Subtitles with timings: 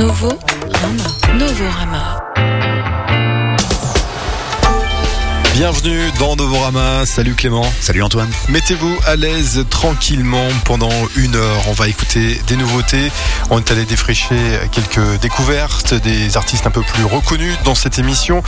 [0.00, 0.28] Novo
[0.80, 1.38] Rama.
[1.38, 2.19] Novo Rama.
[5.52, 7.04] Bienvenue dans Novorama.
[7.04, 7.66] Salut Clément.
[7.80, 8.30] Salut Antoine.
[8.48, 11.68] Mettez-vous à l'aise tranquillement pendant une heure.
[11.68, 13.10] On va écouter des nouveautés.
[13.50, 14.36] On est allé défricher
[14.70, 18.42] quelques découvertes des artistes un peu plus reconnus dans cette émission.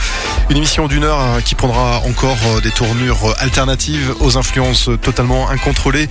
[0.49, 5.49] Une émission d'une heure hein, qui prendra encore euh, des tournures alternatives aux influences totalement
[5.49, 6.07] incontrôlées.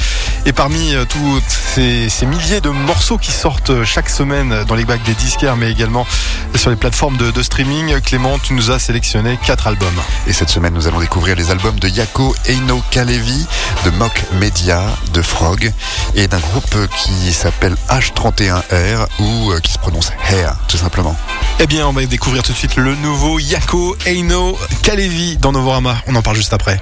[0.47, 4.85] Et parmi euh, tous ces, ces milliers de morceaux qui sortent chaque semaine dans les
[4.85, 6.07] bacs des disquaires, mais également
[6.55, 9.89] sur les plateformes de, de streaming, Clément, tu nous as sélectionné quatre albums.
[10.27, 13.47] Et cette semaine, nous allons découvrir les albums de Yako Eino Kalevi,
[13.85, 14.83] de Mock Media,
[15.13, 15.73] de Frog
[16.15, 21.17] et d'un groupe qui s'appelle H31R ou euh, qui se prononce Hair, tout simplement.
[21.61, 25.97] Eh bien, on va découvrir tout de suite le nouveau Yako Eino Kalevi dans Novorama.
[26.07, 26.81] On en parle juste après.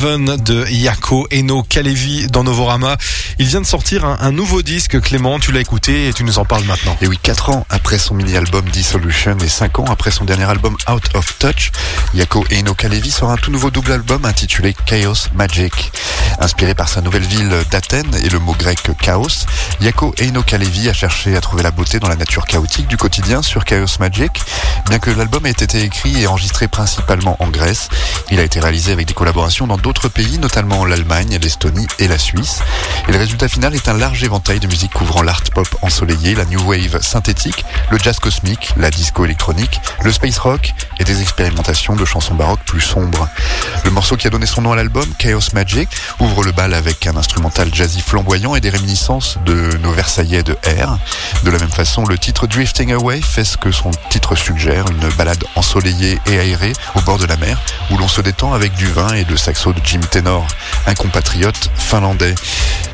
[0.00, 2.96] De Yako Eno Kalevi dans Novorama.
[3.38, 6.46] Il vient de sortir un, nouveau disque, Clément, tu l'as écouté et tu nous en
[6.46, 6.96] parles maintenant.
[7.02, 10.74] Et oui, 4 ans après son mini-album Dissolution et 5 ans après son dernier album
[10.90, 11.70] Out of Touch,
[12.14, 15.92] Yako Eno Kalevi sort un tout nouveau double album intitulé Chaos Magic.
[16.40, 19.44] Inspiré par sa nouvelle ville d'Athènes et le mot grec chaos,
[19.82, 23.42] Yako Eino Kalevi a cherché à trouver la beauté dans la nature chaotique du quotidien
[23.42, 24.40] sur Chaos Magic.
[24.88, 27.90] Bien que l'album ait été écrit et enregistré principalement en Grèce,
[28.30, 32.18] il a été réalisé avec des collaborations dans d'autres pays, notamment l'Allemagne, l'Estonie et la
[32.18, 32.60] Suisse.
[33.08, 36.46] Et le résultat final est un large éventail de musique couvrant l'art pop ensoleillé, la
[36.46, 41.96] new wave synthétique, le jazz cosmique, la disco électronique, le space rock et des expérimentations
[41.96, 43.28] de chansons baroques plus sombres.
[43.84, 45.88] Le morceau qui a donné son nom à l'album, Chaos Magic,
[46.38, 50.98] le bal avec un instrumental jazzy flamboyant et des réminiscences de nos Versaillais de R.
[51.42, 55.08] De la même façon, le titre Drifting Away fait ce que son titre suggère, une
[55.16, 57.60] balade ensoleillée et aérée au bord de la mer,
[57.90, 60.46] où l'on se détend avec du vin et le saxo de Jim Tenor,
[60.86, 62.34] un compatriote finlandais.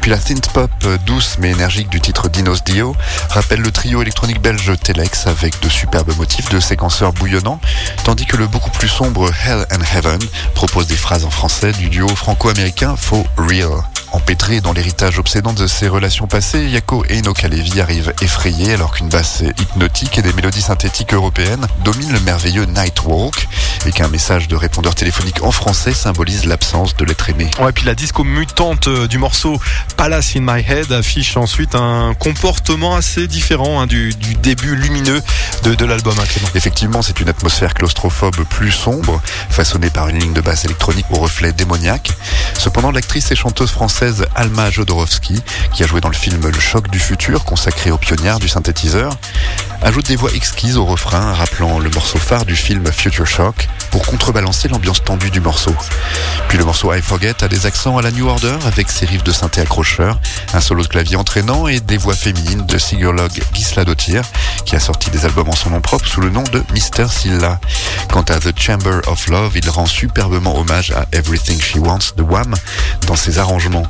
[0.01, 0.71] Puis la synth pop
[1.05, 2.97] douce mais énergique du titre Dinos Dio
[3.31, 7.61] rappelle le trio électronique belge Telex avec de superbes motifs de séquenceurs bouillonnants,
[8.05, 10.21] tandis que le beaucoup plus sombre Hell and Heaven
[10.55, 13.96] propose des phrases en français du duo franco-américain For Real.
[14.17, 19.11] Empêtré dans l'héritage obsédant de ses relations passées, Yako Eno Kalevi arrive effrayé alors qu'une
[19.11, 23.47] basse hypnotique et des mélodies synthétiques européennes dominent le merveilleux Nightwalk
[23.85, 27.51] et qu'un message de répondeur téléphonique en français symbolise l'absence de l'être aimé.
[27.61, 29.61] Ouais, puis la disco mutante euh, du morceau
[29.99, 35.21] Palace in My Head affiche ensuite un comportement assez différent hein, du, début lumineux
[35.63, 36.15] de, l'album.
[36.19, 36.25] Hein,
[36.55, 39.21] Effectivement, c'est une atmosphère claustrophobe plus sombre,
[39.51, 42.13] façonnée par une ligne de basse électronique au reflet démoniaque.
[42.59, 45.43] Cependant, l'actrice et chanteuse française Alma Jodorowsky,
[45.73, 49.13] qui a joué dans le film Le choc du futur, consacré aux pionnières du synthétiseur,
[49.83, 54.07] ajoute des voix exquises au refrain, rappelant le morceau phare du film Future Shock, pour
[54.07, 55.75] contrebalancer l'ambiance tendue du morceau.
[56.49, 59.25] Puis le morceau I Forget a des accents à la New Order, avec ses riffs
[59.25, 60.19] de synthé accrocheurs,
[60.55, 64.23] un solo de clavier entraînant et des voix féminines de Sigurlog Gisladottir,
[64.65, 67.09] qui a sorti des albums en son nom propre sous le nom de Mr.
[67.11, 67.61] Silla.
[68.13, 72.23] Quant à The Chamber of Love, il rend superbement hommage à Everything She Wants de
[72.23, 72.55] Wham
[73.07, 73.86] dans ses arrangements.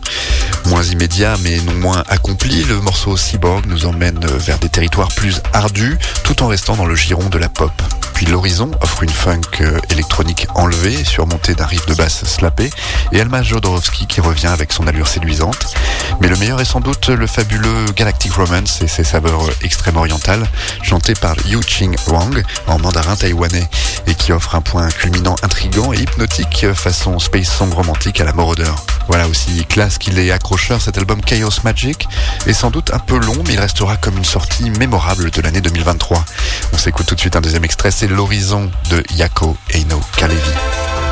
[0.66, 5.40] Moins immédiat mais non moins accompli, le morceau Cyborg nous emmène vers des territoires plus
[5.52, 7.72] ardus tout en restant dans le giron de la pop.
[8.16, 12.70] Puis l'horizon offre une funk euh, électronique enlevée, surmontée d'un riff de basse slappé,
[13.12, 15.74] et Elma Jodorowsky qui revient avec son allure séduisante.
[16.22, 20.48] Mais le meilleur est sans doute le fabuleux Galactic Romance et ses saveurs extrêmement orientales,
[20.82, 23.68] chanté par Yu Ching Wang en mandarin taïwanais,
[24.06, 28.32] et qui offre un point culminant intrigant et hypnotique façon space song romantique à la
[28.32, 28.72] Moroder.
[29.08, 32.08] Voilà aussi classe qu'il est accrocheur, cet album Chaos Magic
[32.46, 35.60] est sans doute un peu long, mais il restera comme une sortie mémorable de l'année
[35.60, 36.24] 2023.
[36.72, 41.05] On s'écoute tout de suite un deuxième extrait, L'horizon de Yako Eino Kalevi.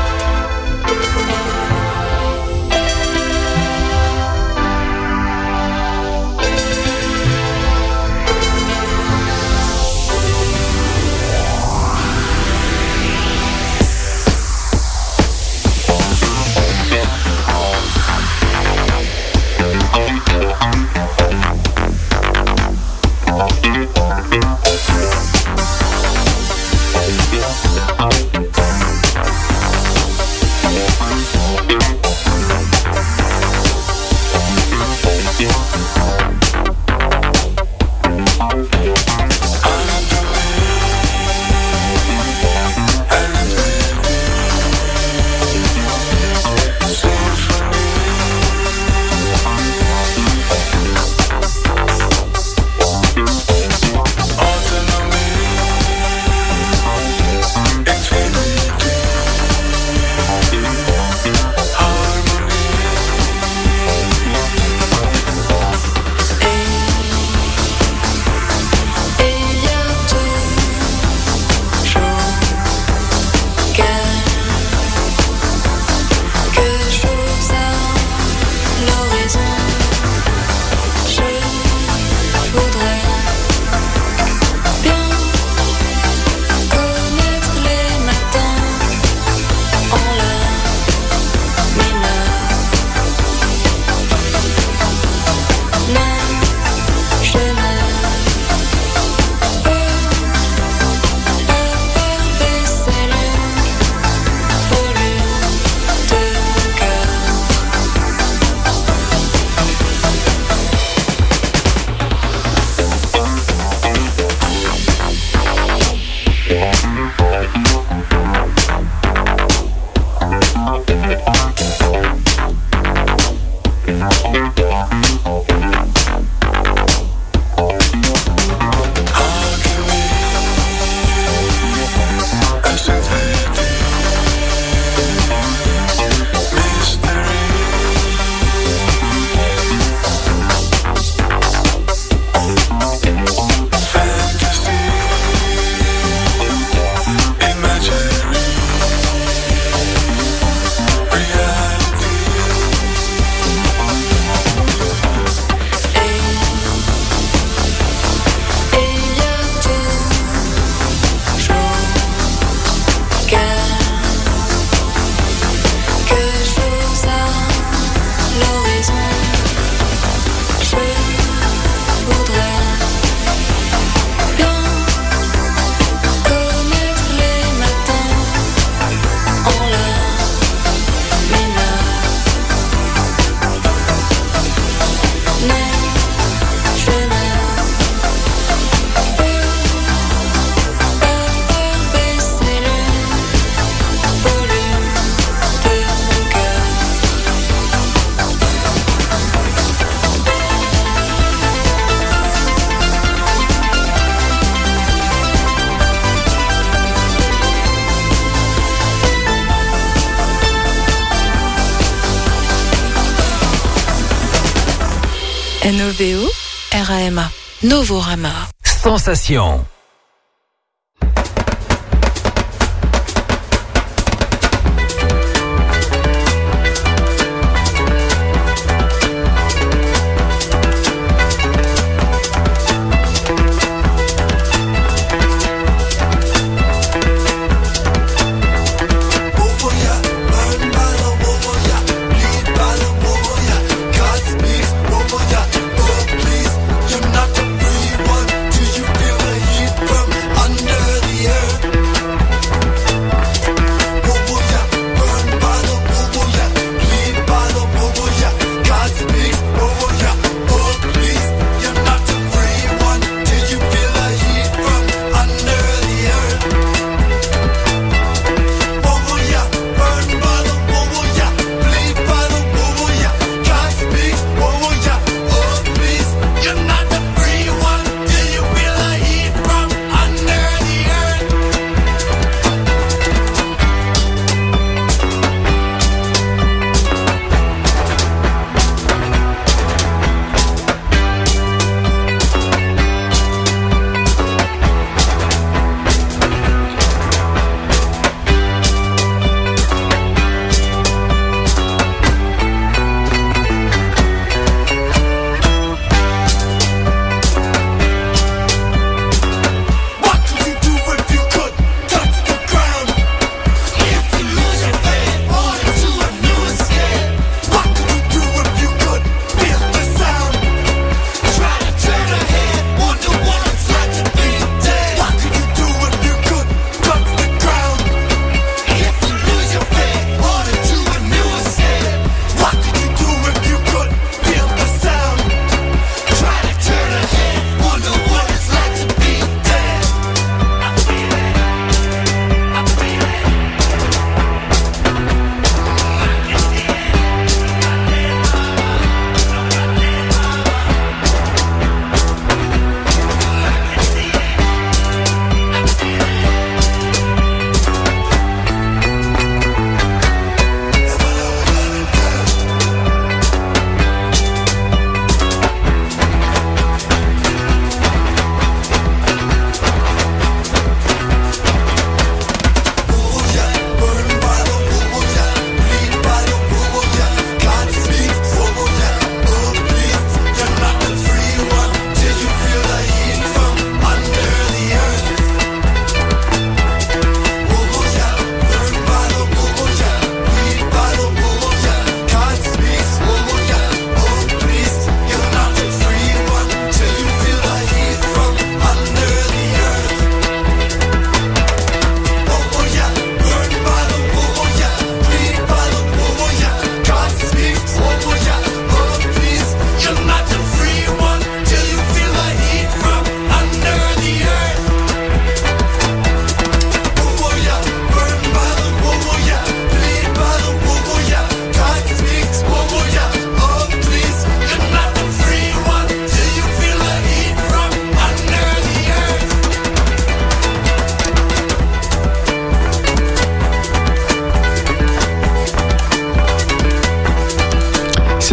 [215.95, 216.29] N-O-V-O
[216.73, 217.31] R-A-M-A.
[217.63, 218.49] Novorama.
[218.63, 219.74] Sensation.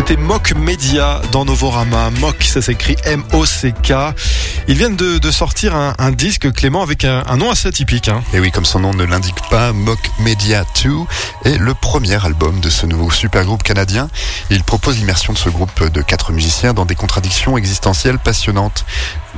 [0.04, 2.10] C'était Mock Media dans Novorama.
[2.18, 3.92] Mock, ça s'écrit M-O-C-K.
[4.68, 8.08] Ils viennent de, sortir un, disque, Clément, avec un, nom assez atypique.
[8.08, 8.22] Hein.
[8.32, 10.90] Et oui, comme son nom ne l'indique pas, Mock Media 2
[11.44, 14.08] est le premier album de ce nouveau super groupe canadien.
[14.50, 18.84] Il propose l'immersion de ce groupe de quatre musiciens dans des contradictions existentielles passionnantes.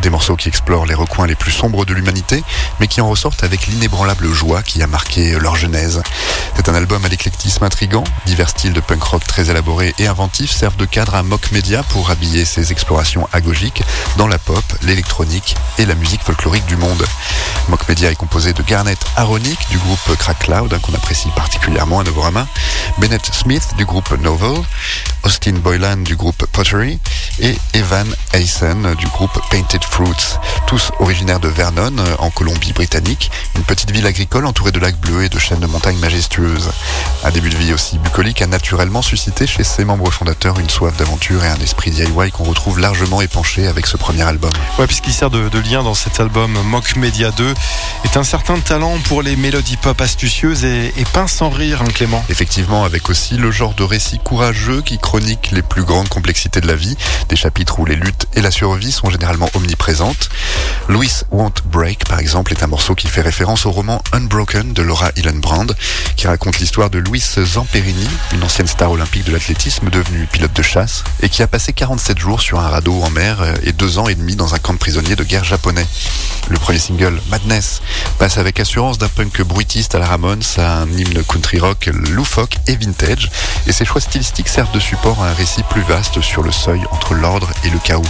[0.03, 2.43] Des morceaux qui explorent les recoins les plus sombres de l'humanité,
[2.81, 6.03] mais qui en ressortent avec l'inébranlable joie qui a marqué leur genèse.
[6.57, 10.51] C'est un album à l'éclectisme intrigant, divers styles de punk rock très élaborés et inventifs
[10.51, 13.83] servent de cadre à Mock Media pour habiller ses explorations agogiques
[14.17, 14.65] dans la pop,
[15.79, 17.05] et la musique folklorique du monde.
[17.69, 22.05] Mock Media est composé de Garnet Aronic du groupe Crack Cloud, qu'on apprécie particulièrement à
[22.05, 22.47] Novorama,
[22.99, 24.63] Bennett Smith du groupe Novel,
[25.23, 26.99] Austin Boylan du groupe Pottery
[27.39, 33.93] et Evan Aysen du groupe Painted Fruits, tous originaires de Vernon, en Colombie-Britannique, une petite
[33.93, 36.71] ville agricole entourée de lacs bleus et de chaînes de montagnes majestueuses.
[37.23, 40.97] Un début de vie aussi bucolique a naturellement suscité chez ses membres fondateurs une soif
[40.97, 44.53] d'aventure et un esprit DIY qu'on retrouve largement épanché avec ce premier album.
[45.05, 47.55] Puisqu'il sert de, lien dans cet album Mock Media 2,
[48.05, 52.25] est un certain talent pour les mélodies pop astucieuses et, et sans rire, hein, Clément.
[52.29, 56.67] Effectivement, avec aussi le genre de récit courageux qui chronique les plus grandes complexités de
[56.67, 56.97] la vie,
[57.29, 60.29] des chapitres où les luttes et la survie sont généralement omniprésentes.
[60.89, 64.83] Louis Won't Break, par exemple, est un morceau qui fait référence au roman Unbroken de
[64.83, 65.67] Laura Hillenbrand,
[66.17, 70.63] qui raconte l'histoire de Louis Zamperini, une ancienne star olympique de l'athlétisme devenue pilote de
[70.63, 74.09] chasse, et qui a passé 47 jours sur un radeau en mer et deux ans
[74.09, 75.87] et demi dans un camp de de guerre japonais.
[76.49, 77.81] Le premier single, Madness,
[78.19, 82.59] passe avec assurance d'un punk bruitiste à la Ramones à un hymne country rock loufoque
[82.69, 83.31] et vintage,
[83.67, 86.81] et ses choix stylistiques servent de support à un récit plus vaste sur le seuil
[86.93, 88.03] entre l'ordre et le chaos.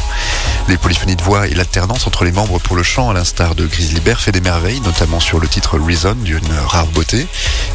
[0.68, 3.66] Les polyphonies de voix et l'alternance entre les membres pour le chant, à l'instar de
[3.66, 7.26] Grizzly Bear, fait des merveilles, notamment sur le titre Reason d'une rare beauté,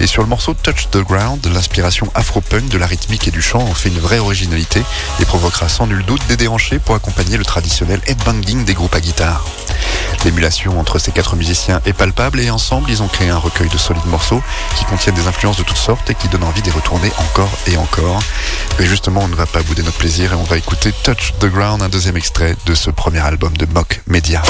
[0.01, 3.61] et sur le morceau Touch the Ground, l'inspiration afro-punk de la rythmique et du chant
[3.61, 4.83] en fait une vraie originalité
[5.19, 8.95] et provoquera sans nul doute des déhanchés pour accompagner le traditionnel headbanging des groupes
[10.25, 13.77] L'émulation entre ces quatre musiciens est palpable et ensemble ils ont créé un recueil de
[13.77, 14.41] solides morceaux
[14.75, 17.77] qui contiennent des influences de toutes sortes et qui donnent envie d'y retourner encore et
[17.77, 18.21] encore.
[18.79, 21.45] Mais justement on ne va pas bouder notre plaisir et on va écouter Touch the
[21.45, 24.41] Ground, un deuxième extrait de ce premier album de Mock Media.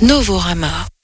[0.00, 0.95] Novorama.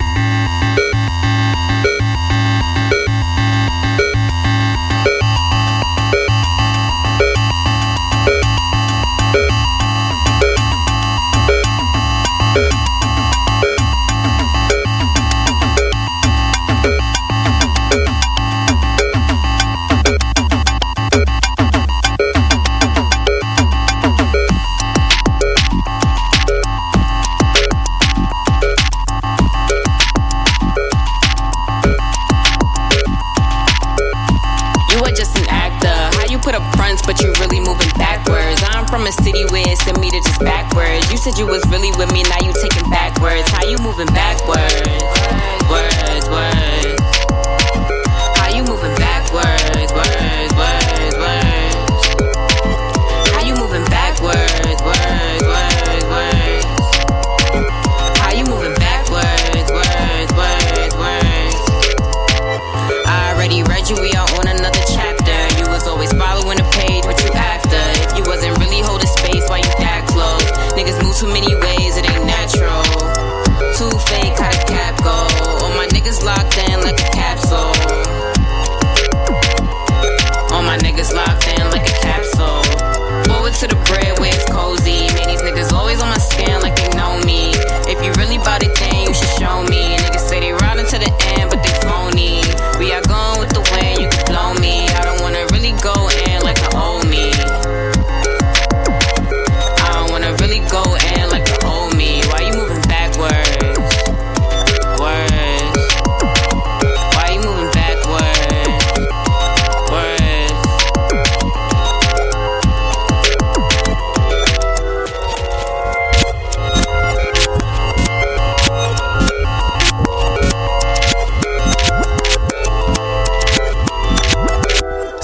[41.22, 43.48] Said you was really with me, now you taking backwards.
[43.50, 44.61] How you moving backwards?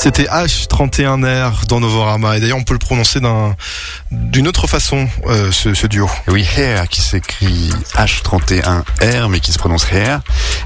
[0.08, 2.34] C'était H31R dans Novorama.
[2.34, 3.54] Et d'ailleurs, on peut le prononcer d'un-
[4.10, 6.08] d'une autre façon, euh, ce, duo.
[6.28, 10.20] Oui, Hair, qui s'écrit H31R, mais qui se prononce Hair,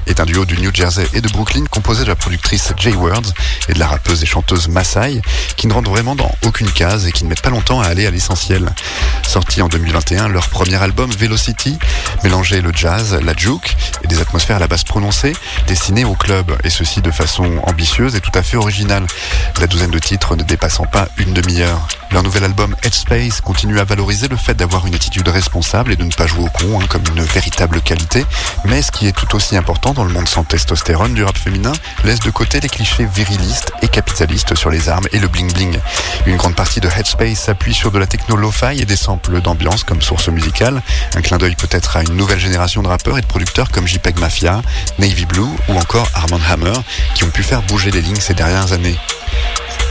[0.07, 3.33] est un duo du New Jersey et de Brooklyn composé de la productrice Jay Words
[3.69, 5.21] et de la rappeuse et chanteuse Masai,
[5.55, 8.05] qui ne rentrent vraiment dans aucune case et qui ne mettent pas longtemps à aller
[8.05, 8.69] à l'essentiel.
[9.27, 11.77] Sorti en 2021, leur premier album Velocity
[12.23, 15.33] mélangeait le jazz, la juke et des atmosphères à la base prononcées,
[15.67, 19.05] destinées au club, et ceci de façon ambitieuse et tout à fait originale,
[19.59, 21.87] la douzaine de titres ne dépassant pas une demi-heure.
[22.13, 26.03] Leur nouvel album Headspace continue à valoriser le fait d'avoir une attitude responsable et de
[26.03, 28.23] ne pas jouer au con hein, comme une véritable qualité,
[28.65, 31.71] mais ce qui est tout aussi important dans le monde sans testostérone du rap féminin,
[32.03, 35.79] laisse de côté les clichés virilistes et capitalistes sur les armes et le bling-bling.
[36.27, 39.83] Une grande partie de Headspace s'appuie sur de la techno lo-fi et des samples d'ambiance
[39.83, 40.83] comme source musicale,
[41.15, 44.19] un clin d'œil peut-être à une nouvelle génération de rappeurs et de producteurs comme JPEG
[44.19, 44.61] Mafia,
[44.99, 46.79] Navy Blue ou encore Armand Hammer,
[47.15, 48.99] qui ont pu faire bouger les lignes ces dernières années.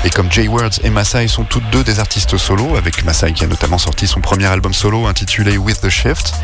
[0.05, 3.45] Et comme Jay Words et Masai sont toutes deux des artistes solo, avec Masai qui
[3.45, 6.35] a notamment sorti son premier album solo intitulé With the Shift,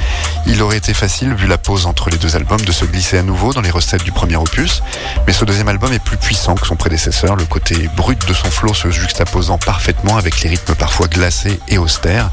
[0.46, 3.22] il aurait été facile, vu la pause entre les deux albums, de se glisser à
[3.22, 4.82] nouveau dans les recettes du premier opus.
[5.26, 8.50] Mais ce deuxième album est plus puissant que son prédécesseur, le côté brut de son
[8.50, 12.30] flow se juxtaposant parfaitement avec les rythmes parfois glacés et austères.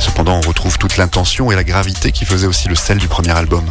[0.00, 3.32] Cependant, on retrouve toute l'intention et la gravité qui faisaient aussi le sel du premier
[3.32, 3.64] album.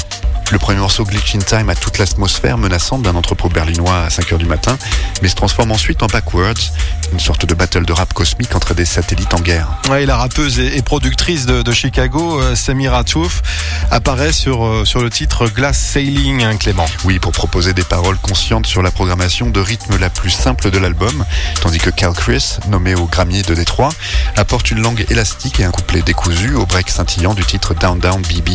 [0.54, 4.38] Le premier morceau Glitch in Time a toute l'atmosphère menaçante d'un entrepôt berlinois à 5h
[4.38, 4.78] du matin,
[5.24, 6.54] mais se transforme ensuite en Backwards,
[7.12, 9.68] une sorte de battle de rap cosmique entre des satellites en guerre.
[9.90, 13.42] Ouais, et la rappeuse et, productrice de, de Chicago, euh, Samira Touf,
[13.90, 16.86] apparaît sur, euh, sur le titre Glass Sailing, hein, Clément.
[17.04, 20.78] Oui, pour proposer des paroles conscientes sur la programmation de rythme la plus simple de
[20.78, 21.26] l'album,
[21.62, 23.90] tandis que Cal Chris, nommé au Grammy de Détroit,
[24.36, 28.22] apporte une langue élastique et un couplet décousu au break scintillant du titre Down Down
[28.22, 28.52] BB.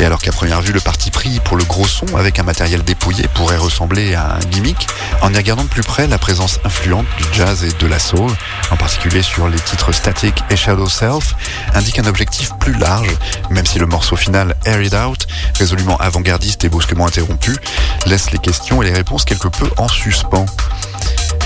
[0.00, 1.09] Et alors qu'à première vue, le parti
[1.44, 4.86] pour le gros son avec un matériel dépouillé pourrait ressembler à un gimmick,
[5.22, 8.30] en y regardant de plus près, la présence influente du jazz et de la soul,
[8.70, 11.34] en particulier sur les titres Static et Shadow Self,
[11.74, 13.10] indique un objectif plus large,
[13.50, 15.26] même si le morceau final Air Out,
[15.58, 17.56] résolument avant-gardiste et brusquement interrompu,
[18.06, 20.46] laisse les questions et les réponses quelque peu en suspens.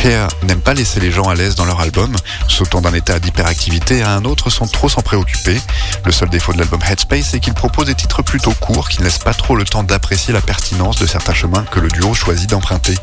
[0.03, 2.15] Hair n'aime pas laisser les gens à l'aise dans leur album,
[2.49, 5.61] sautant d'un état d'hyperactivité à un autre sans trop s'en préoccuper.
[6.05, 9.05] Le seul défaut de l'album Headspace, c'est qu'il propose des titres plutôt courts qui ne
[9.05, 12.51] laissent pas trop le temps d'apprécier la pertinence de certains chemins que le duo choisit
[12.51, 12.95] d'emprunter.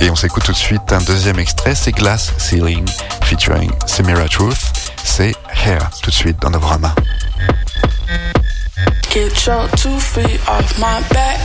[0.00, 2.88] Et on s'écoute tout de suite un deuxième extrait, c'est Glass Ceiling,
[3.22, 4.72] featuring Samira Truth.
[5.04, 6.94] C'est Hair, tout de suite dans Novorama.
[9.12, 11.38] Get your two feet off my back.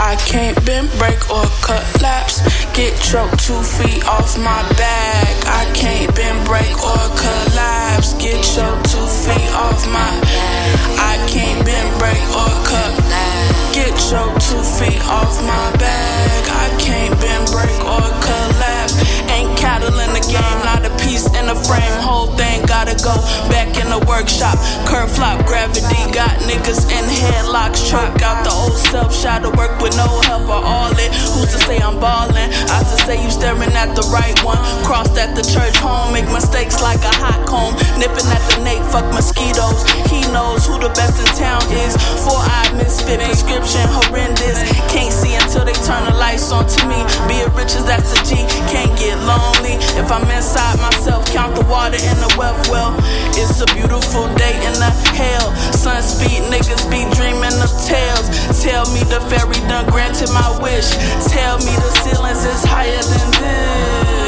[0.00, 2.40] I can't bend, break, or collapse.
[2.72, 5.36] Get your two feet off my back.
[5.44, 8.14] I can't bend, break, or collapse.
[8.14, 10.64] Get your two feet off my back.
[10.96, 13.76] I can't bend, break, or collapse.
[13.76, 16.42] Get your two feet off my back.
[16.48, 18.96] I can't bend, break, or collapse.
[19.28, 21.96] Ain't cattle in the game, not a piece in the frame.
[22.00, 22.49] Whole thing
[22.80, 23.12] gotta go
[23.52, 24.56] back in the workshop.
[24.88, 27.84] Curve flop, gravity got niggas in headlocks.
[27.90, 31.12] Truck out the old self, shot to work with no help or all it.
[31.36, 32.48] Who's to say I'm ballin'?
[32.72, 34.56] I to say you staring at the right one.
[34.80, 37.76] Crossed at the church home, make mistakes like a hot comb.
[38.00, 39.84] Nipping at the nape, fuck mosquitoes.
[40.08, 41.92] He knows who the best in town is.
[42.24, 44.56] Four eyed misfit, prescription horrendous.
[44.88, 46.96] Can't see until they turn the lights on to me.
[47.28, 48.40] Being rich is that's a G,
[48.72, 49.76] can't get lonely.
[50.00, 52.94] If I'm inside myself, count the water in the wealth well.
[53.34, 55.52] It's a beautiful day in the hell.
[55.74, 58.30] Sun speed niggas be dreaming of tales.
[58.62, 60.90] Tell me the fairy done granted my wish.
[61.26, 64.19] Tell me the ceilings is higher than this.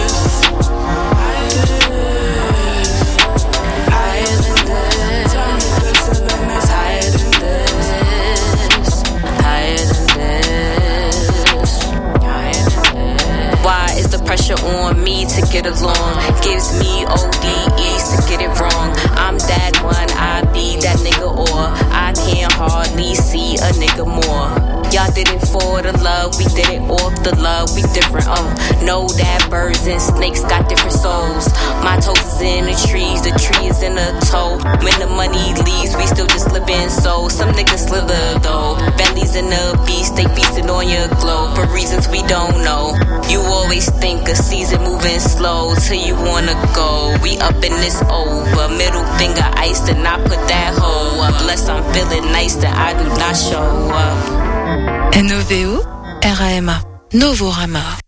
[14.34, 16.16] Pressure on me to get along?
[16.40, 18.88] Gives me ODEs to get it wrong.
[19.12, 24.71] I'm that one, I be that nigga, or I can't hardly see a nigga more.
[24.92, 28.28] Y'all did it for the love, we did it off the love, we different.
[28.28, 28.44] Oh,
[28.85, 31.48] know that birds and snakes got different souls.
[31.81, 34.61] My toes is in the trees, the tree is in the toe.
[34.85, 37.33] When the money leaves, we still just living so.
[37.33, 38.76] Some niggas slither though.
[39.00, 42.92] Bentley's in the beast, they feasting on your glow for reasons we don't know.
[43.33, 47.16] You always think a season moving slow till you wanna go.
[47.24, 51.40] We up in this over, middle finger iced and I put that hoe up.
[51.40, 54.81] Unless I'm feeling nice, then I do not show up.
[55.22, 55.84] NOVO,
[56.22, 57.98] RAMA, Novorama.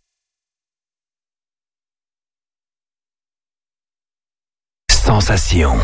[4.91, 5.79] Sensation.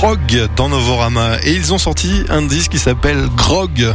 [0.00, 3.94] Frog dans Novorama et ils ont sorti un disque qui s'appelle Grog.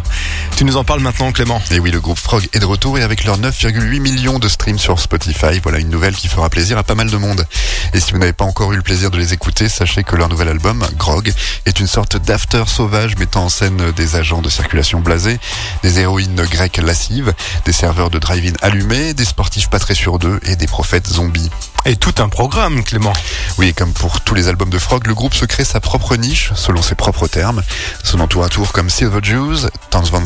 [0.55, 1.61] Tu nous en parles maintenant Clément.
[1.71, 4.79] Et oui, le groupe Frog est de retour et avec leurs 9,8 millions de streams
[4.79, 7.45] sur Spotify, voilà une nouvelle qui fera plaisir à pas mal de monde.
[7.93, 10.29] Et si vous n'avez pas encore eu le plaisir de les écouter, sachez que leur
[10.29, 11.33] nouvel album, Grog,
[11.65, 15.39] est une sorte d'after sauvage mettant en scène des agents de circulation blasés,
[15.83, 17.33] des héroïnes grecques lascives,
[17.65, 21.49] des serveurs de drive-in allumés, des sportifs pas très sur deux et des prophètes zombies.
[21.87, 23.13] Et tout un programme Clément.
[23.59, 26.15] Oui, et comme pour tous les albums de Frog, le groupe se crée sa propre
[26.15, 27.61] niche selon ses propres termes.
[28.03, 30.25] Son entour à tour comme Silver Jews, Towns Van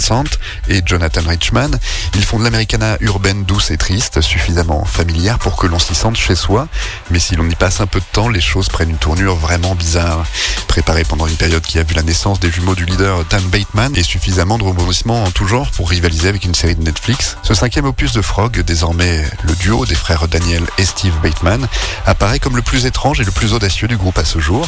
[0.68, 1.72] Et Jonathan Richman,
[2.16, 6.18] ils font de l'americana urbaine douce et triste, suffisamment familière pour que l'on s'y sente
[6.18, 6.68] chez soi.
[7.12, 9.76] Mais si l'on y passe un peu de temps, les choses prennent une tournure vraiment
[9.76, 10.26] bizarre.
[10.68, 13.96] Préparé pendant une période qui a vu la naissance des jumeaux du leader Dan Bateman
[13.96, 17.54] et suffisamment de rebondissements en tout genre pour rivaliser avec une série de Netflix, ce
[17.54, 21.68] cinquième opus de Frog, désormais le duo des frères Daniel et Steve Bateman,
[22.06, 24.68] apparaît comme le plus étrange et le plus audacieux du groupe à ce jour.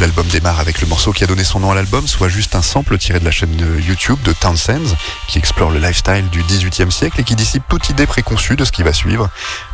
[0.00, 2.62] L'album démarre avec le morceau qui a donné son nom à l'album, soit juste un
[2.62, 4.81] sample tiré de la chaîne YouTube de Townsend,
[5.28, 8.72] qui explore le lifestyle du 18e siècle et qui dissipe toute idée préconçue de ce
[8.72, 9.28] qui va suivre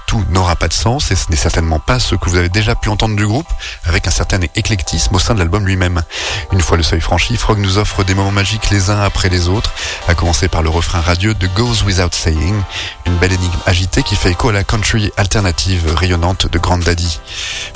[0.08, 2.74] tout n'aura pas de sens et ce n'est certainement pas ce que vous avez déjà
[2.74, 3.46] pu entendre du groupe
[3.84, 6.02] avec un certain éclectisme au sein de l'album lui-même.
[6.50, 9.48] Une fois le seuil franchi, Frog nous offre des moments magiques les uns après les
[9.48, 9.70] autres,
[10.08, 12.54] à commencer par le refrain radieux de Goes Without Saying,
[13.04, 17.20] une belle énigme agitée qui fait écho à la country alternative rayonnante de Grand Daddy.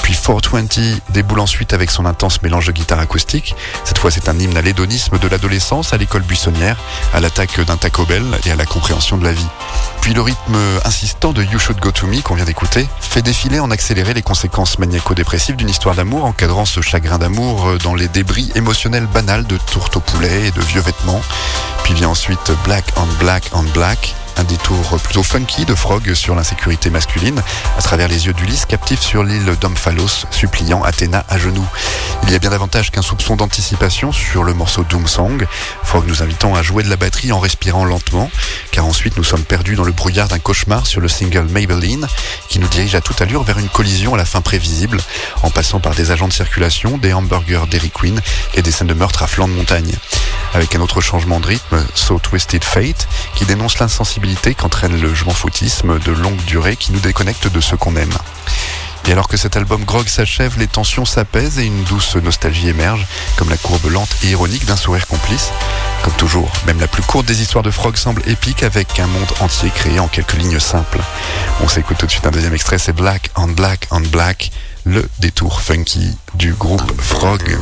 [0.02, 3.54] Puis 420 déboule ensuite avec son intense mélange de guitare acoustique.
[3.84, 6.78] Cette fois c'est un hymne à l'hédonisme de l'adolescence, à l'école buissonnière,
[7.12, 9.46] à l'attaque d'un Taco Bell et à la compréhension de la vie.
[10.00, 13.60] Puis le rythme insistant de You Should Go To Me qu'on vient d'écouter fait défiler
[13.60, 18.50] en accéléré les conséquences maniaco-dépressives d'une histoire d'amour, encadrant ce chagrin d'amour dans les débris
[18.54, 21.20] émotionnels banals de tourte au poulet et de vieux vêtements.
[21.84, 26.34] Puis vient ensuite Black on Black on Black, un détour plutôt funky de Frog sur
[26.34, 27.42] l'insécurité masculine,
[27.76, 31.66] à travers les yeux d'Ulysse, captif sur l'île d'Omphalos, suppliant Athéna à genoux.
[32.24, 35.46] Il y a bien davantage qu'un soupçon d'anticipation sur le morceau Doom Song,
[35.82, 38.30] Frog nous invitant à jouer de la batterie en respirant lentement,
[38.70, 42.06] car ensuite nous sommes perdus dans le brouillard d'un cauchemar sur le single Maybelline,
[42.48, 45.00] qui nous dirige à toute allure vers une collision à la fin prévisible,
[45.42, 48.20] en passant par des agents de circulation, des hamburgers Dairy Queen
[48.54, 49.92] et des scènes de meurtre à flanc de montagne.
[50.54, 54.21] Avec un autre changement de rythme, So Twisted Fate, qui dénonce l'insensibilité
[54.56, 58.12] qu'entraîne le jouant foutisme de longue durée qui nous déconnecte de ce qu'on aime.
[59.08, 63.06] Et alors que cet album Grog s'achève, les tensions s'apaisent et une douce nostalgie émerge,
[63.36, 65.50] comme la courbe lente et ironique d'un sourire complice.
[66.04, 69.32] Comme toujours, même la plus courte des histoires de Frog semble épique avec un monde
[69.40, 71.00] entier créé en quelques lignes simples.
[71.60, 74.52] On s'écoute tout de suite un deuxième extrait, c'est Black on Black on Black,
[74.84, 77.58] le détour funky du groupe Frog.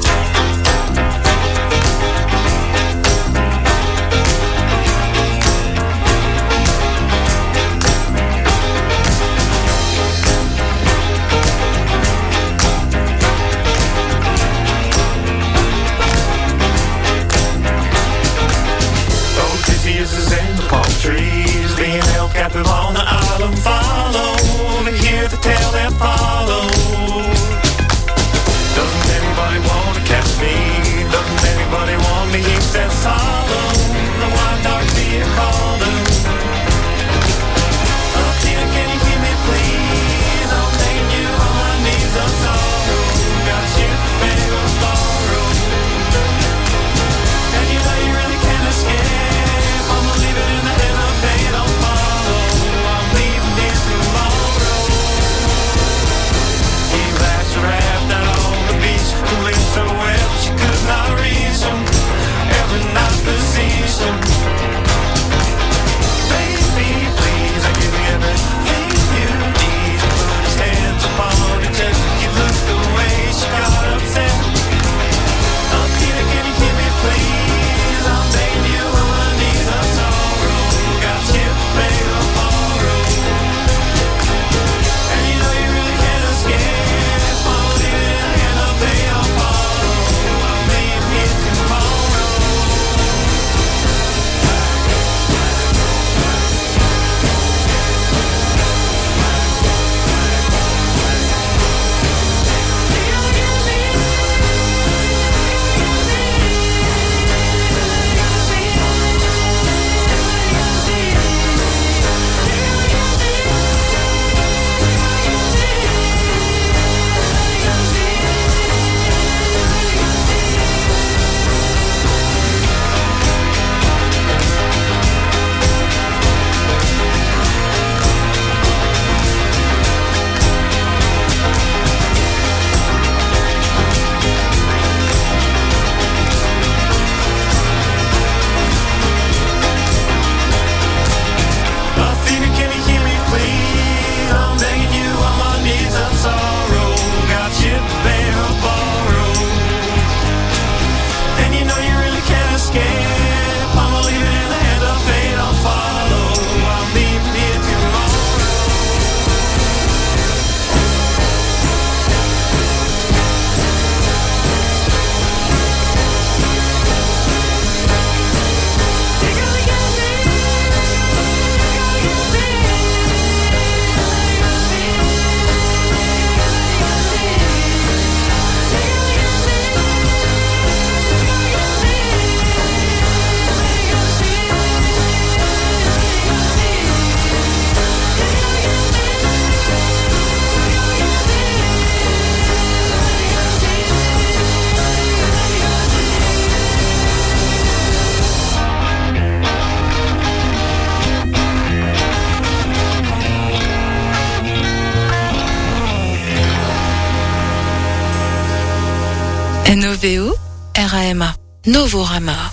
[211.71, 212.50] Novorama.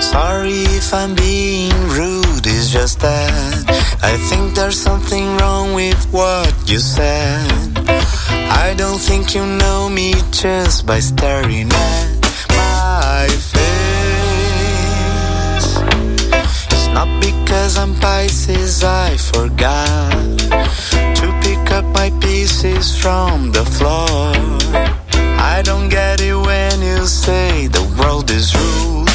[0.00, 6.54] Sorry if I'm being rude, it's just that I think there's something wrong with what
[6.66, 7.76] you said.
[8.64, 13.76] I don't think you know me just by staring at my face.
[16.72, 20.38] It's not because I'm Pisces, I forgot
[21.18, 24.30] to pick up my pieces from the floor.
[25.52, 29.05] I don't get it when you say the world is ruled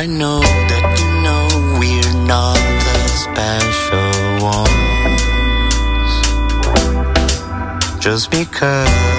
[0.00, 1.44] I know that you know
[1.78, 4.10] we're not the special
[7.92, 8.02] ones.
[8.02, 9.09] Just because.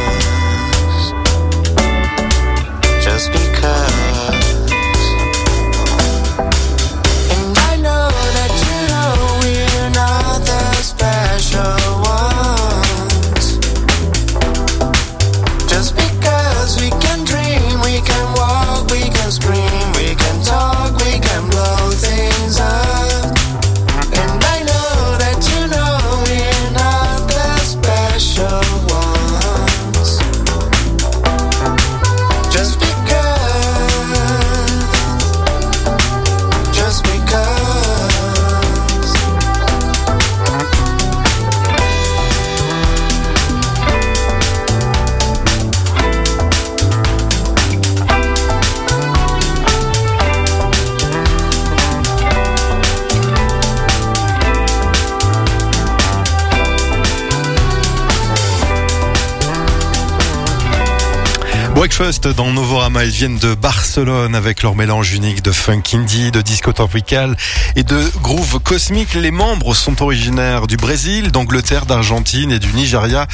[61.82, 66.40] Breakfast dans Novorama, ils viennent de Barcelone avec leur mélange unique de funk indie, de
[66.44, 67.36] disco tropical
[67.76, 69.16] et de groove cosmique.
[69.16, 73.26] Les membres sont originaires du Brésil, d'Angleterre, d'Argentine et du Nigeria.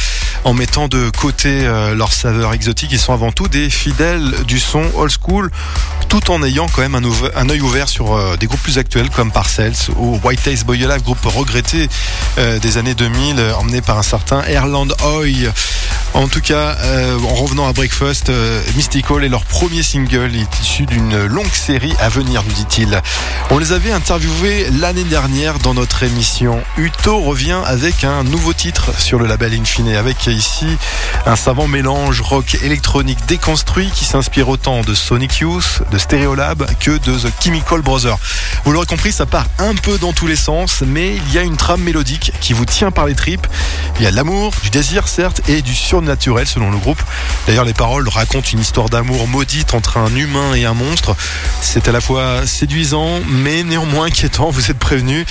[0.45, 4.59] En mettant de côté euh, leurs saveurs exotiques, ils sont avant tout des fidèles du
[4.59, 5.51] son old school
[6.07, 7.01] tout en ayant quand même un,
[7.35, 10.83] un œil ouvert sur euh, des groupes plus actuels comme Parcells ou White Taste Boy
[10.83, 11.89] Alive, groupe regretté
[12.37, 15.49] euh, des années 2000, euh, emmené par un certain Erland Hoy.
[16.13, 16.77] En tout cas,
[17.21, 21.51] en revenant à Breakfast, euh, Mystical est leur premier single, il est issu d'une longue
[21.51, 23.01] série à venir, nous dit-il.
[23.49, 26.61] On les avait interviewés l'année dernière dans notre émission.
[26.77, 30.67] Uto revient avec un nouveau titre sur le label Infine, avec ici
[31.25, 36.91] un savant mélange rock électronique déconstruit qui s'inspire autant de Sonic Youth, de Stereolab que
[36.91, 38.19] de The Chemical Brothers.
[38.65, 41.41] Vous l'aurez compris, ça part un peu dans tous les sens, mais il y a
[41.41, 43.47] une trame mélodique qui vous tient par les tripes.
[43.97, 47.01] Il y a de l'amour, du désir certes, et du surnaturel selon le groupe.
[47.47, 51.15] D'ailleurs, les paroles racontent une histoire d'amour maudite entre un humain et un monstre.
[51.61, 55.25] C'est à la fois séduisant, mais néanmoins inquiétant, vous êtes prévenus.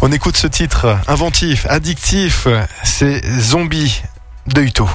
[0.00, 2.46] On écoute ce titre inventif, addictif,
[2.82, 4.02] c'est Zombie
[4.46, 4.88] de Uto.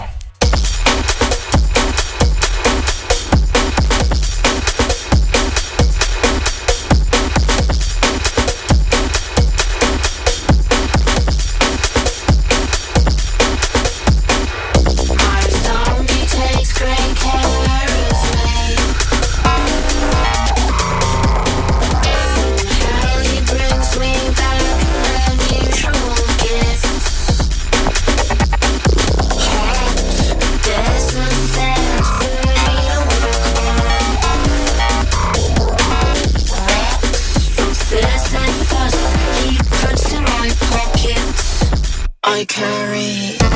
[42.37, 43.46] I carry.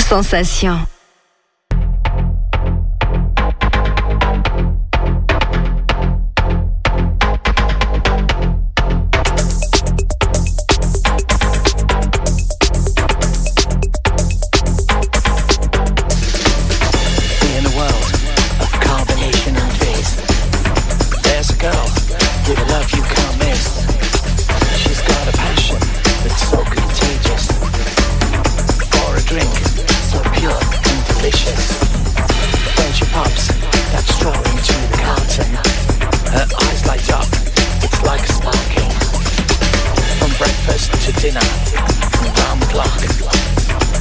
[0.00, 0.97] Sensation.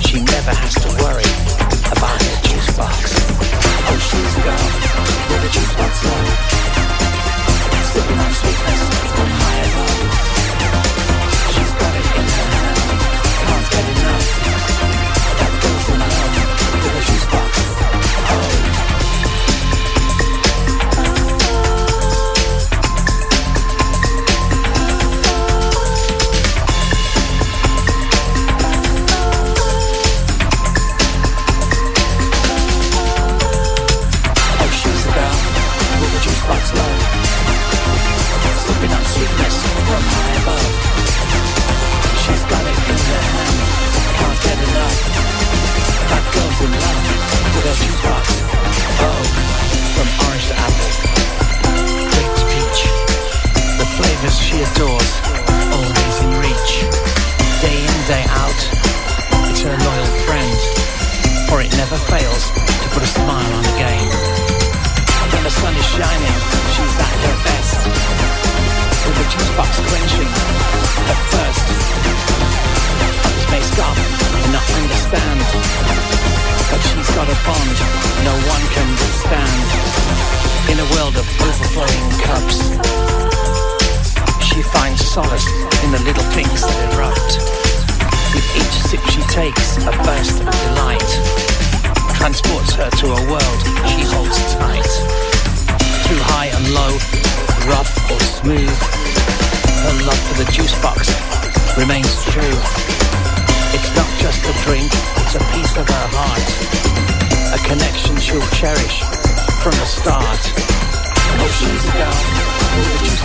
[0.08, 1.30] She never has to worry
[1.92, 3.14] about her juice box.
[3.90, 4.68] Oh, she's the girl
[5.30, 6.28] with the juice box love.
[7.94, 8.97] Sipping on sweetness.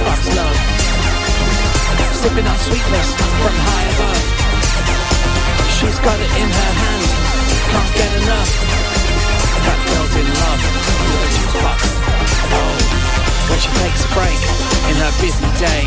[0.05, 0.59] Box love.
[2.23, 3.09] Sipping on sweetness
[3.43, 4.25] from high above.
[5.79, 7.05] She's got it in her hand,
[7.71, 8.51] can't get enough.
[9.67, 10.63] That girl's in love
[11.11, 11.81] with a juice box.
[12.55, 12.77] Oh,
[13.51, 14.41] when she takes a break
[14.91, 15.85] in her busy day,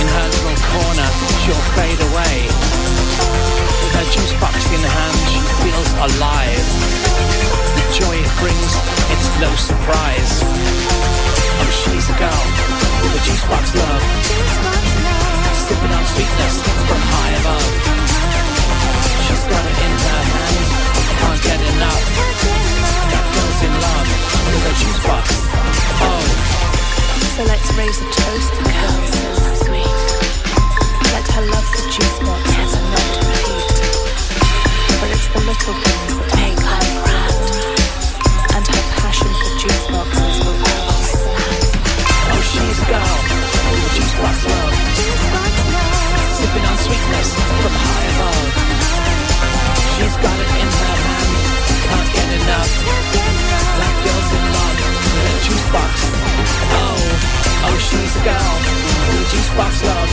[0.00, 1.08] in her little corner,
[1.44, 3.55] she'll fade away.
[3.96, 6.68] Her juice box in hand, she feels alive.
[7.76, 8.72] The joy it brings,
[9.08, 10.34] it's no surprise.
[10.44, 12.44] Oh, she's a girl
[13.00, 14.04] with a juice box love.
[15.64, 17.72] Sipping on sweetness from high above.
[19.24, 20.66] She's got it in her hand,
[21.16, 22.04] can't get enough.
[23.16, 24.08] That girl's in love
[24.44, 25.26] with a juice box.
[26.04, 26.20] Oh.
[27.32, 29.28] So let's raise a toast to girls so
[29.64, 29.96] sweet.
[31.16, 32.44] Let her love the juice box
[32.76, 33.75] and not repeat.
[35.36, 37.36] The little things that make life grand.
[38.56, 41.60] And her passion for juice boxes will always stand.
[42.32, 43.16] Oh, she's a girl
[43.68, 44.74] with a juice box love.
[46.40, 48.48] Sipping on sweetness from high above.
[49.92, 51.36] She's got it in her hand,
[51.84, 52.72] can't get enough.
[53.76, 54.78] That girl's in love
[55.20, 55.92] a juice box.
[56.80, 56.96] Oh,
[57.60, 58.54] oh, she's a girl
[59.04, 60.10] with a juice box love.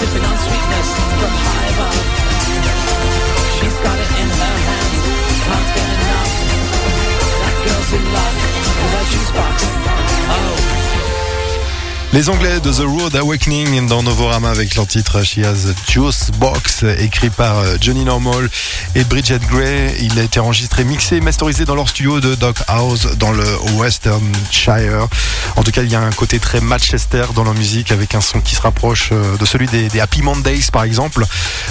[0.00, 0.88] Sipping on sweetness
[1.20, 2.09] from high above.
[12.12, 16.32] Les Anglais de The Road Awakening dans Novorama avec leur titre She Has a Juice
[16.38, 18.50] Box, écrit par euh, Johnny Normal
[18.96, 19.94] et Bridget Gray.
[20.00, 23.44] Il a été enregistré, mixé et masterisé dans leur studio de Doc House dans le
[23.76, 25.06] Westernshire.
[25.54, 28.20] En tout cas, il y a un côté très Manchester dans leur musique avec un
[28.20, 31.24] son qui se rapproche euh, de celui des, Happy Mondays par exemple.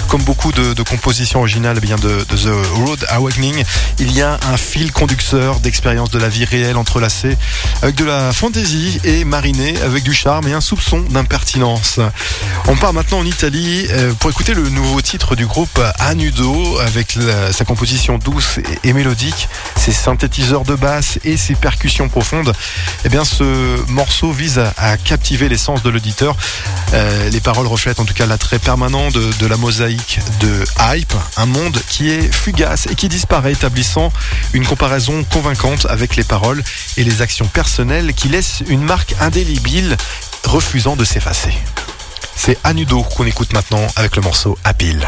[0.08, 3.62] Comme beaucoup de, compositions originales eh bien de, The Road Awakening,
[3.98, 7.36] il y a un fil conducteur d'expérience de la vie réelle entrelacée
[7.82, 11.98] avec de la fantaisie et mariné avec du charme et un soupçon d'impertinence.
[12.68, 17.18] On part maintenant en Italie euh, pour écouter le nouveau titre du groupe Anudo avec
[17.50, 22.52] sa composition douce et, et mélodique, ses synthétiseurs de basse et ses percussions profondes.
[23.04, 23.44] Eh bien, ce
[23.90, 26.36] morceau vise à, à captiver l'essence de l'auditeur.
[26.94, 31.14] Euh, les paroles reflètent en tout cas l'attrait permanent de, de la mosaïque de Hype,
[31.36, 34.12] un monde qui est fugace et qui disparaît, établissant
[34.52, 36.62] une comparaison convaincante avec les paroles
[36.96, 39.96] et les actions personnelles qui laissent une marque indélébile,
[40.46, 41.52] refusant de s'effacer.
[42.34, 45.06] C'est Anudo qu'on écoute maintenant avec le morceau Apil.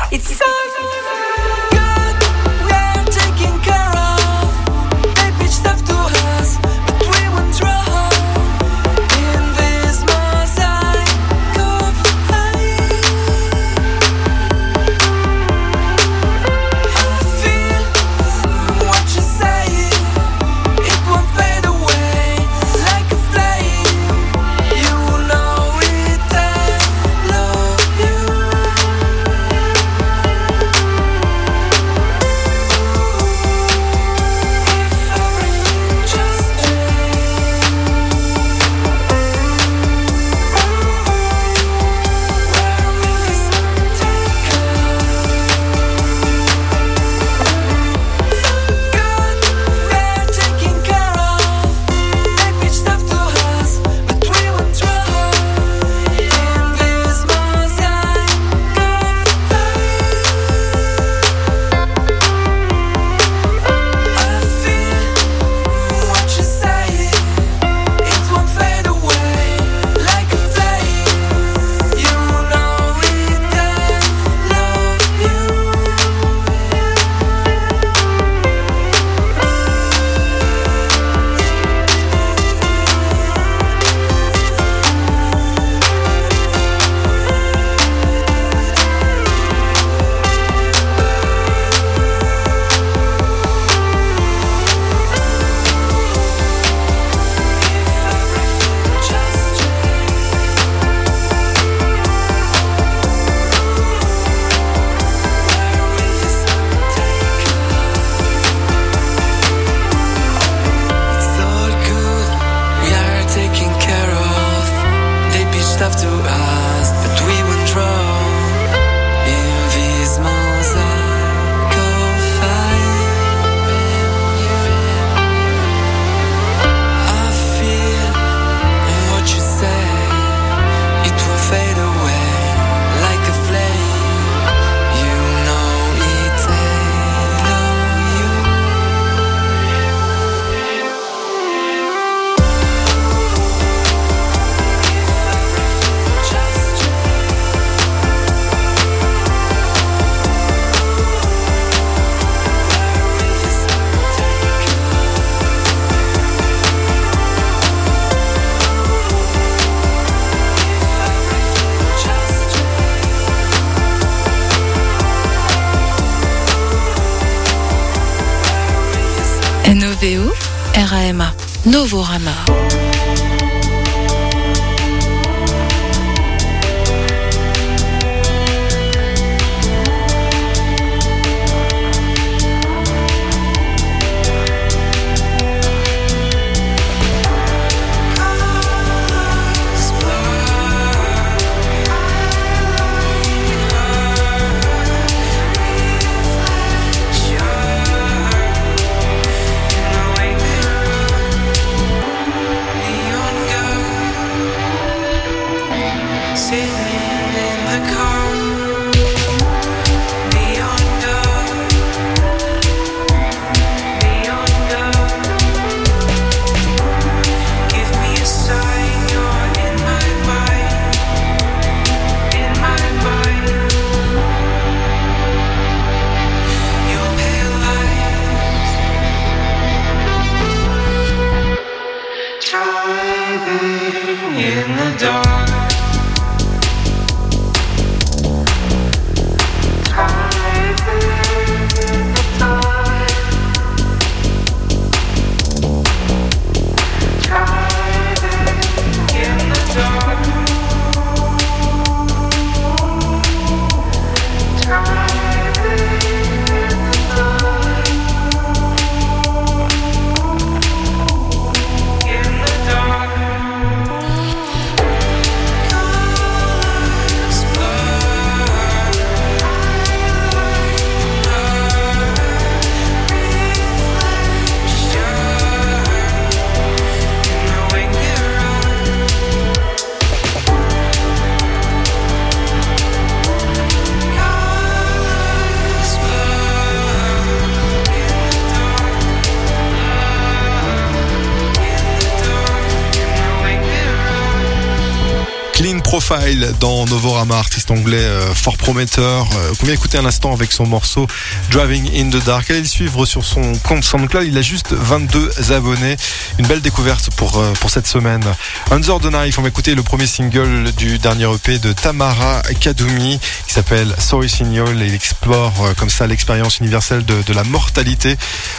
[295.93, 300.51] Profile dans Novorama, artiste anglais euh, fort prometteur, euh, qu'on vient écouter un instant avec
[300.51, 301.07] son morceau
[301.51, 302.49] Driving in the Dark.
[302.49, 303.85] Allez le suivre sur son compte
[304.25, 305.99] il a juste 22 abonnés.
[306.39, 308.25] Une belle découverte pour, euh, pour cette semaine.
[308.71, 313.21] Under the Knife, on va écouter le premier single du dernier EP de Tamara Kadumi
[313.47, 318.17] qui s'appelle Sorry Signal il explore comme ça l'expérience universelle de, la mortalité.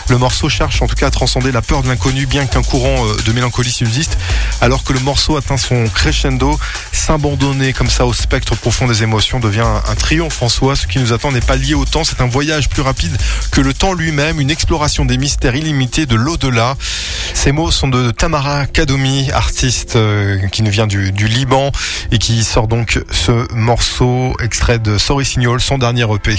[0.09, 3.07] Le morceau cherche en tout cas à transcender la peur de l'inconnu bien qu'un courant
[3.25, 4.19] de mélancolie subsiste
[4.61, 6.59] alors que le morceau atteint son crescendo
[7.23, 10.75] s'abandonner comme ça au spectre profond des émotions devient un, triomphe en soi.
[10.75, 13.15] Ce qui nous attend n'est pas lié au temps, c'est un voyage plus rapide
[13.49, 16.75] que le temps lui-même, une exploration des mystères illimités de l'au-delà.
[17.33, 21.71] Ces mots sont de Tamara Kadoumi, artiste euh, qui nous vient du, Liban
[22.11, 26.35] et qui sort donc ce morceau extrait de Sorry Signal, son dernier EP.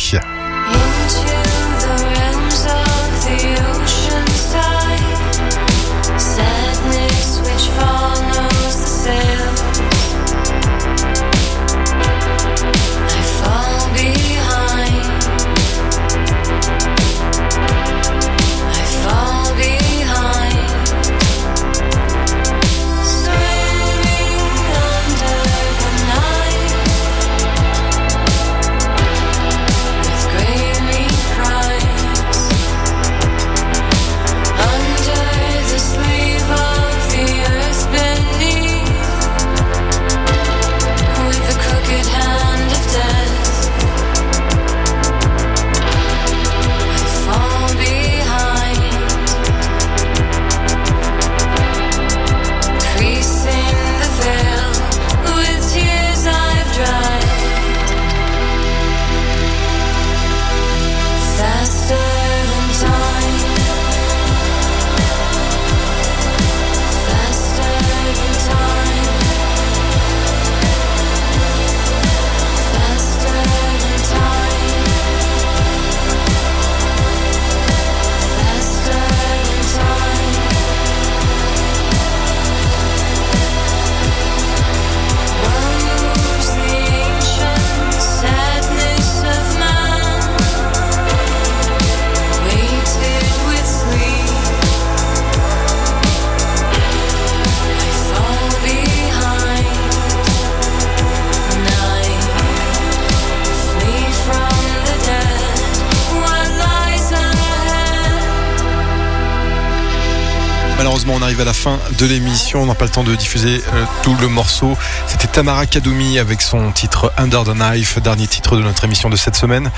[111.45, 112.63] À la fin de l'émission.
[112.63, 114.79] On n'a pas le temps de diffuser euh, tout le morceau.
[115.07, 119.17] C'était Tamara Kadoumi avec son titre Under the Knife, dernier titre de notre émission de
[119.17, 119.71] cette semaine.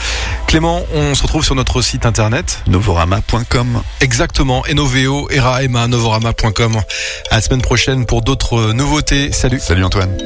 [0.46, 2.62] Clément, on se retrouve sur notre site internet.
[2.68, 3.82] Novorama.com.
[4.00, 4.62] Exactement.
[4.66, 6.76] Era, Emma, Novorama.com.
[7.30, 9.32] À la semaine prochaine pour d'autres nouveautés.
[9.32, 9.58] Salut.
[9.58, 10.16] Salut Antoine.